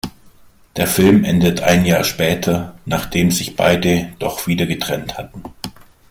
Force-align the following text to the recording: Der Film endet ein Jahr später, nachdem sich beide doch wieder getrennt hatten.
Der 0.77 0.87
Film 0.87 1.23
endet 1.23 1.61
ein 1.61 1.85
Jahr 1.85 2.03
später, 2.03 2.75
nachdem 2.85 3.29
sich 3.29 3.55
beide 3.55 4.11
doch 4.17 4.47
wieder 4.47 4.65
getrennt 4.65 5.19
hatten. 5.19 5.43